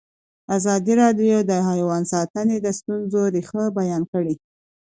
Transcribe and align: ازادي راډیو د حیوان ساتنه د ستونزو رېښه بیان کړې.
ازادي 0.57 0.93
راډیو 1.01 1.37
د 1.49 1.51
حیوان 1.67 2.03
ساتنه 2.13 2.55
د 2.61 2.67
ستونزو 2.79 3.21
رېښه 3.35 3.63
بیان 3.79 4.03
کړې. 4.11 4.35